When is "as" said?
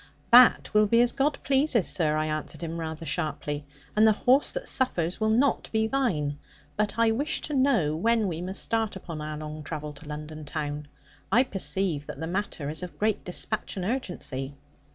0.99-1.11